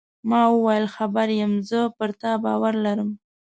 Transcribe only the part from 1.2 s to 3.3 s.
یم، زه پر تا باور لرم.